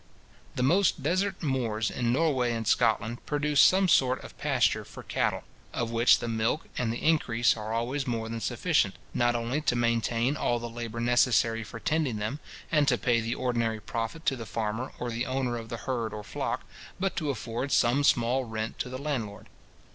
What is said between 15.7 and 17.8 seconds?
herd or flock, but to afford